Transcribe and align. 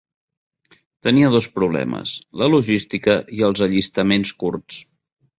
Tenia 1.07 1.27
dos 1.35 1.47
problemes: 1.57 2.13
la 2.43 2.47
logística 2.53 3.15
i 3.41 3.45
els 3.49 3.61
allistaments 3.67 4.33
curts. 4.45 4.81